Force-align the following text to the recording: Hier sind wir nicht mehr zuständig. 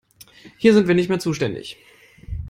Hier 0.57 0.73
sind 0.73 0.87
wir 0.87 0.95
nicht 0.95 1.09
mehr 1.09 1.19
zuständig. 1.19 1.77